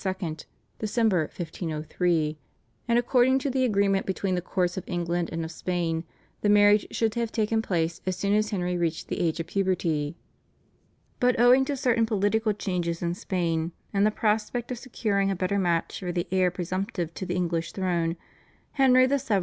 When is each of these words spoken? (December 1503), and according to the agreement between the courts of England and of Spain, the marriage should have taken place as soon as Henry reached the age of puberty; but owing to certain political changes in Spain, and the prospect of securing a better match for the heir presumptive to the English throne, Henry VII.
(December 0.79 1.19
1503), 1.25 2.35
and 2.87 2.97
according 2.97 3.37
to 3.37 3.51
the 3.51 3.63
agreement 3.63 4.03
between 4.07 4.33
the 4.33 4.41
courts 4.41 4.75
of 4.75 4.83
England 4.87 5.29
and 5.31 5.45
of 5.45 5.51
Spain, 5.51 6.05
the 6.41 6.49
marriage 6.49 6.87
should 6.89 7.13
have 7.13 7.31
taken 7.31 7.61
place 7.61 8.01
as 8.07 8.15
soon 8.15 8.33
as 8.33 8.49
Henry 8.49 8.75
reached 8.75 9.09
the 9.09 9.19
age 9.21 9.39
of 9.39 9.45
puberty; 9.45 10.15
but 11.19 11.39
owing 11.39 11.63
to 11.65 11.77
certain 11.77 12.07
political 12.07 12.51
changes 12.53 13.03
in 13.03 13.13
Spain, 13.13 13.73
and 13.93 14.03
the 14.03 14.09
prospect 14.09 14.71
of 14.71 14.79
securing 14.79 15.29
a 15.29 15.35
better 15.35 15.59
match 15.59 15.99
for 15.99 16.11
the 16.11 16.25
heir 16.31 16.49
presumptive 16.49 17.13
to 17.13 17.23
the 17.27 17.35
English 17.35 17.71
throne, 17.71 18.17
Henry 18.71 19.05
VII. 19.05 19.37